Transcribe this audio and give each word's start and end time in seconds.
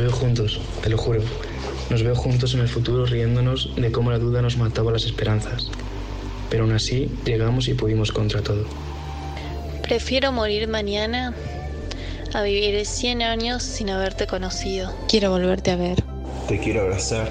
veo 0.00 0.12
juntos, 0.12 0.60
te 0.82 0.90
lo 0.90 0.98
juro. 0.98 1.20
Nos 1.90 2.02
veo 2.02 2.14
juntos 2.14 2.54
en 2.54 2.60
el 2.60 2.68
futuro 2.68 3.06
riéndonos 3.06 3.74
de 3.76 3.92
cómo 3.92 4.10
la 4.10 4.18
duda 4.18 4.42
nos 4.42 4.56
mataba 4.56 4.92
las 4.92 5.04
esperanzas. 5.04 5.70
Pero 6.48 6.64
aún 6.64 6.72
así 6.72 7.10
llegamos 7.24 7.68
y 7.68 7.74
pudimos 7.74 8.12
contra 8.12 8.42
todo. 8.42 8.64
Prefiero 9.82 10.32
morir 10.32 10.68
mañana 10.68 11.34
a 12.32 12.42
vivir 12.42 12.86
100 12.86 13.22
años 13.22 13.62
sin 13.62 13.90
haberte 13.90 14.26
conocido. 14.26 14.94
Quiero 15.08 15.30
volverte 15.30 15.72
a 15.72 15.76
ver. 15.76 16.02
Te 16.48 16.58
quiero 16.58 16.82
abrazar, 16.82 17.28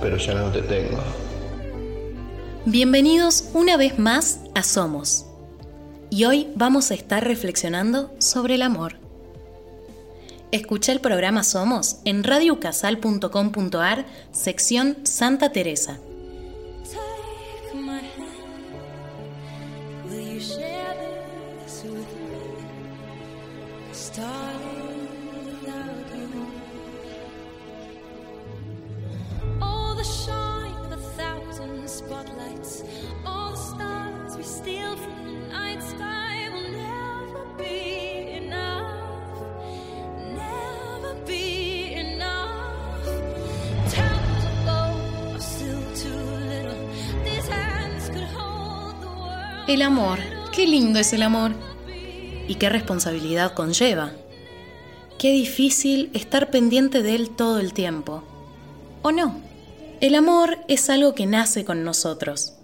pero 0.00 0.16
ya 0.16 0.34
no 0.34 0.50
te 0.50 0.62
tengo. 0.62 1.02
Bienvenidos 2.66 3.50
una 3.54 3.76
vez 3.76 3.98
más 3.98 4.40
a 4.54 4.62
Somos. 4.62 5.26
Y 6.10 6.24
hoy 6.24 6.48
vamos 6.56 6.90
a 6.90 6.94
estar 6.94 7.24
reflexionando 7.24 8.12
sobre 8.18 8.56
el 8.56 8.62
amor. 8.62 9.09
Escucha 10.52 10.90
el 10.90 11.00
programa 11.00 11.44
Somos 11.44 11.98
en 12.04 12.24
radiocasal.com.ar, 12.24 14.04
sección 14.32 14.96
Santa 15.04 15.52
Teresa. 15.52 16.00
El 49.70 49.82
amor, 49.82 50.18
qué 50.50 50.66
lindo 50.66 50.98
es 50.98 51.12
el 51.12 51.22
amor. 51.22 51.52
Y 52.48 52.56
qué 52.56 52.68
responsabilidad 52.68 53.54
conlleva. 53.54 54.10
Qué 55.16 55.30
difícil 55.30 56.10
estar 56.12 56.50
pendiente 56.50 57.04
de 57.04 57.14
él 57.14 57.30
todo 57.30 57.60
el 57.60 57.72
tiempo. 57.72 58.24
¿O 59.02 59.12
no? 59.12 59.40
El 60.00 60.16
amor 60.16 60.58
es 60.66 60.90
algo 60.90 61.14
que 61.14 61.26
nace 61.26 61.64
con 61.64 61.84
nosotros, 61.84 62.54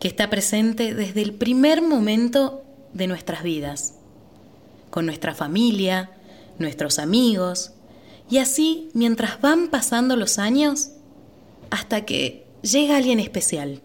que 0.00 0.08
está 0.08 0.30
presente 0.30 0.94
desde 0.94 1.22
el 1.22 1.32
primer 1.32 1.80
momento 1.80 2.64
de 2.92 3.06
nuestras 3.06 3.44
vidas, 3.44 3.94
con 4.90 5.06
nuestra 5.06 5.36
familia, 5.36 6.10
nuestros 6.58 6.98
amigos, 6.98 7.70
y 8.28 8.38
así 8.38 8.88
mientras 8.94 9.40
van 9.40 9.68
pasando 9.68 10.16
los 10.16 10.40
años, 10.40 10.90
hasta 11.70 12.04
que 12.04 12.48
llega 12.62 12.96
alguien 12.96 13.20
especial, 13.20 13.80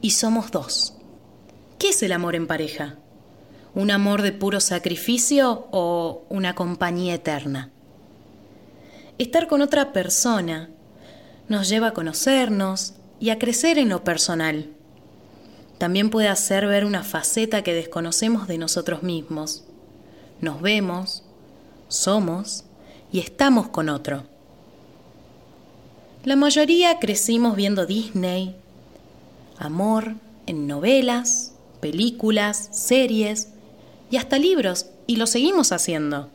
y 0.00 0.10
somos 0.10 0.52
dos. 0.52 0.93
¿Qué 1.78 1.88
es 1.88 2.02
el 2.02 2.12
amor 2.12 2.34
en 2.36 2.46
pareja? 2.46 2.96
¿Un 3.74 3.90
amor 3.90 4.22
de 4.22 4.32
puro 4.32 4.60
sacrificio 4.60 5.66
o 5.70 6.24
una 6.28 6.54
compañía 6.54 7.14
eterna? 7.14 7.70
Estar 9.18 9.48
con 9.48 9.62
otra 9.62 9.92
persona 9.92 10.70
nos 11.48 11.68
lleva 11.68 11.88
a 11.88 11.94
conocernos 11.94 12.94
y 13.20 13.30
a 13.30 13.38
crecer 13.38 13.78
en 13.78 13.88
lo 13.88 14.04
personal. 14.04 14.70
También 15.78 16.10
puede 16.10 16.28
hacer 16.28 16.66
ver 16.66 16.84
una 16.84 17.02
faceta 17.02 17.62
que 17.62 17.74
desconocemos 17.74 18.46
de 18.46 18.58
nosotros 18.58 19.02
mismos. 19.02 19.64
Nos 20.40 20.60
vemos, 20.62 21.24
somos 21.88 22.64
y 23.12 23.18
estamos 23.18 23.68
con 23.68 23.88
otro. 23.88 24.24
La 26.24 26.36
mayoría 26.36 26.98
crecimos 27.00 27.56
viendo 27.56 27.86
Disney, 27.86 28.56
amor 29.58 30.14
en 30.46 30.66
novelas, 30.66 31.53
películas, 31.84 32.70
series 32.72 33.48
y 34.10 34.16
hasta 34.16 34.38
libros, 34.38 34.86
y 35.06 35.16
lo 35.16 35.26
seguimos 35.26 35.70
haciendo. 35.70 36.30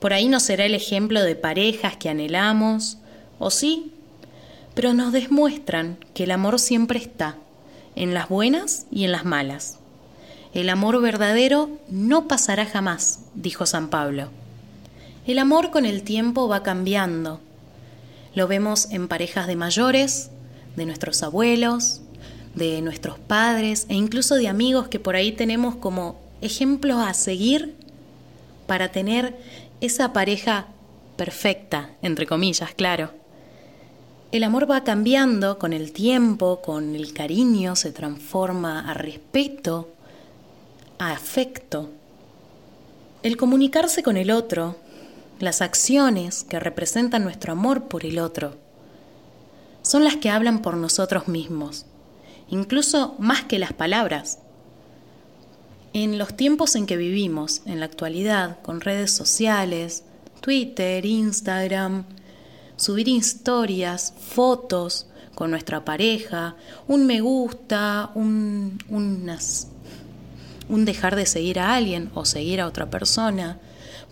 Por 0.00 0.12
ahí 0.12 0.26
no 0.26 0.40
será 0.40 0.64
el 0.64 0.74
ejemplo 0.74 1.22
de 1.22 1.36
parejas 1.36 1.96
que 1.96 2.08
anhelamos, 2.08 2.98
o 3.38 3.52
sí, 3.52 3.92
pero 4.74 4.94
nos 4.94 5.12
demuestran 5.12 5.96
que 6.12 6.24
el 6.24 6.32
amor 6.32 6.58
siempre 6.58 6.98
está, 6.98 7.36
en 7.94 8.14
las 8.14 8.28
buenas 8.28 8.86
y 8.90 9.04
en 9.04 9.12
las 9.12 9.24
malas. 9.24 9.78
El 10.52 10.70
amor 10.70 11.00
verdadero 11.00 11.70
no 11.88 12.26
pasará 12.26 12.66
jamás, 12.66 13.20
dijo 13.36 13.64
San 13.64 13.90
Pablo. 13.90 14.30
El 15.24 15.38
amor 15.38 15.70
con 15.70 15.86
el 15.86 16.02
tiempo 16.02 16.48
va 16.48 16.64
cambiando. 16.64 17.40
Lo 18.34 18.48
vemos 18.48 18.90
en 18.90 19.06
parejas 19.06 19.46
de 19.46 19.54
mayores, 19.54 20.32
de 20.74 20.84
nuestros 20.84 21.22
abuelos, 21.22 22.00
de 22.58 22.82
nuestros 22.82 23.18
padres 23.18 23.86
e 23.88 23.94
incluso 23.94 24.34
de 24.34 24.48
amigos 24.48 24.88
que 24.88 25.00
por 25.00 25.16
ahí 25.16 25.32
tenemos 25.32 25.76
como 25.76 26.20
ejemplos 26.42 26.98
a 26.98 27.14
seguir 27.14 27.74
para 28.66 28.90
tener 28.90 29.36
esa 29.80 30.12
pareja 30.12 30.66
perfecta, 31.16 31.90
entre 32.02 32.26
comillas, 32.26 32.74
claro. 32.74 33.12
El 34.30 34.44
amor 34.44 34.70
va 34.70 34.84
cambiando 34.84 35.58
con 35.58 35.72
el 35.72 35.92
tiempo, 35.92 36.60
con 36.60 36.94
el 36.94 37.14
cariño, 37.14 37.76
se 37.76 37.92
transforma 37.92 38.90
a 38.90 38.92
respeto, 38.92 39.88
a 40.98 41.12
afecto. 41.12 41.88
El 43.22 43.36
comunicarse 43.36 44.02
con 44.02 44.18
el 44.18 44.30
otro, 44.30 44.76
las 45.40 45.62
acciones 45.62 46.44
que 46.44 46.60
representan 46.60 47.24
nuestro 47.24 47.52
amor 47.52 47.84
por 47.84 48.04
el 48.04 48.18
otro, 48.18 48.56
son 49.82 50.04
las 50.04 50.16
que 50.16 50.28
hablan 50.28 50.60
por 50.60 50.76
nosotros 50.76 51.28
mismos 51.28 51.86
incluso 52.50 53.14
más 53.18 53.44
que 53.44 53.58
las 53.58 53.72
palabras. 53.72 54.38
En 55.92 56.18
los 56.18 56.36
tiempos 56.36 56.76
en 56.76 56.86
que 56.86 56.96
vivimos, 56.96 57.62
en 57.64 57.80
la 57.80 57.86
actualidad, 57.86 58.60
con 58.62 58.80
redes 58.80 59.10
sociales, 59.10 60.04
Twitter, 60.40 61.04
Instagram, 61.04 62.04
subir 62.76 63.08
historias, 63.08 64.14
fotos 64.18 65.06
con 65.34 65.50
nuestra 65.50 65.84
pareja, 65.84 66.56
un 66.86 67.06
me 67.06 67.20
gusta, 67.20 68.10
un, 68.14 68.78
un 70.68 70.84
dejar 70.84 71.16
de 71.16 71.26
seguir 71.26 71.58
a 71.58 71.74
alguien 71.74 72.10
o 72.14 72.24
seguir 72.24 72.60
a 72.60 72.66
otra 72.66 72.90
persona, 72.90 73.58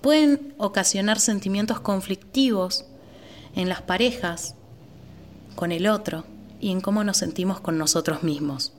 pueden 0.00 0.54
ocasionar 0.56 1.20
sentimientos 1.20 1.80
conflictivos 1.80 2.84
en 3.54 3.68
las 3.68 3.82
parejas 3.82 4.54
con 5.56 5.72
el 5.72 5.86
otro 5.86 6.24
y 6.60 6.70
en 6.70 6.80
cómo 6.80 7.04
nos 7.04 7.18
sentimos 7.18 7.60
con 7.60 7.78
nosotros 7.78 8.22
mismos. 8.22 8.72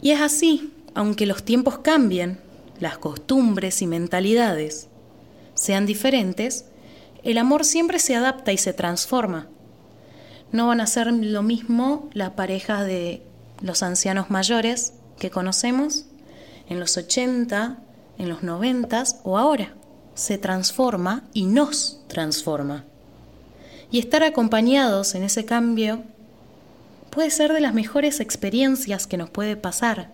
Y 0.00 0.10
es 0.10 0.20
así, 0.20 0.72
aunque 0.94 1.26
los 1.26 1.42
tiempos 1.42 1.78
cambien, 1.78 2.40
las 2.80 2.98
costumbres 2.98 3.82
y 3.82 3.86
mentalidades 3.86 4.88
sean 5.54 5.86
diferentes, 5.86 6.66
el 7.24 7.38
amor 7.38 7.64
siempre 7.64 7.98
se 7.98 8.14
adapta 8.14 8.52
y 8.52 8.58
se 8.58 8.72
transforma. 8.72 9.48
No 10.52 10.68
van 10.68 10.80
a 10.80 10.86
ser 10.86 11.12
lo 11.12 11.42
mismo 11.42 12.08
la 12.12 12.36
pareja 12.36 12.84
de 12.84 13.22
los 13.60 13.82
ancianos 13.82 14.30
mayores 14.30 14.94
que 15.18 15.30
conocemos 15.30 16.06
en 16.68 16.80
los 16.80 16.96
80, 16.96 17.78
en 18.18 18.28
los 18.28 18.42
90 18.42 19.02
o 19.24 19.36
ahora. 19.36 19.74
Se 20.14 20.38
transforma 20.38 21.24
y 21.32 21.46
nos 21.46 22.00
transforma. 22.08 22.84
Y 23.90 23.98
estar 23.98 24.22
acompañados 24.22 25.14
en 25.14 25.22
ese 25.22 25.44
cambio 25.44 26.02
puede 27.18 27.32
ser 27.32 27.52
de 27.52 27.60
las 27.60 27.74
mejores 27.74 28.20
experiencias 28.20 29.08
que 29.08 29.16
nos 29.16 29.28
puede 29.28 29.56
pasar. 29.56 30.12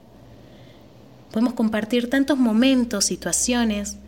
Podemos 1.33 1.53
compartir 1.53 2.09
tantos 2.09 2.39
momentos, 2.39 3.05
situaciones, 3.05 3.99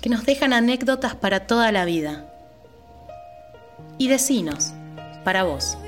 que 0.00 0.08
nos 0.08 0.26
dejan 0.26 0.52
anécdotas 0.52 1.14
para 1.14 1.46
toda 1.46 1.70
la 1.70 1.84
vida. 1.84 2.28
Y 3.98 4.08
decinos, 4.08 4.72
para 5.22 5.44
vos, 5.44 5.78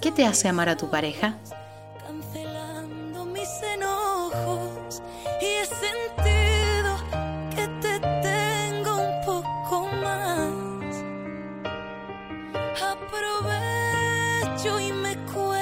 ¿qué 0.00 0.10
te 0.10 0.24
hace 0.24 0.48
amar 0.48 0.70
a 0.70 0.78
tu 0.78 0.88
pareja? 0.88 1.36
Cancelando 2.06 3.26
mis 3.26 3.50
enojos 3.74 5.02
y 5.42 5.44
he 5.44 5.66
sentido 5.66 6.96
que 7.54 7.68
te 7.82 8.00
tengo 8.22 8.96
un 8.96 9.26
poco 9.26 9.86
más. 10.02 10.16
Joy 14.62 14.88
y 14.88 14.92
me 14.92 15.16
cuesta. 15.32 15.55